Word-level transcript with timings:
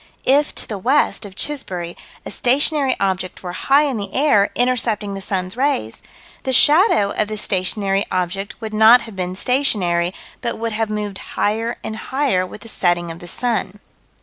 If, 0.25 0.55
to 0.55 0.67
the 0.67 0.79
west 0.79 1.27
of 1.27 1.35
Chisbury, 1.35 1.95
a 2.25 2.31
stationary 2.31 2.95
object 2.99 3.43
were 3.43 3.53
high 3.53 3.83
in 3.83 3.97
the 3.97 4.11
air, 4.15 4.49
intercepting 4.55 5.13
the 5.13 5.21
sun's 5.21 5.55
rays, 5.55 6.01
the 6.41 6.51
shadow 6.51 7.11
of 7.11 7.27
the 7.27 7.37
stationary 7.37 8.07
object 8.11 8.59
would 8.61 8.73
not 8.73 9.01
have 9.01 9.15
been 9.15 9.35
stationary, 9.35 10.11
but 10.41 10.57
would 10.57 10.71
have 10.73 10.89
moved 10.89 11.19
higher 11.37 11.77
and 11.83 11.95
higher 11.95 12.47
with 12.47 12.61
the 12.61 12.67
setting 12.67 13.11
of 13.11 13.19
the 13.19 13.27
sun. 13.27 13.79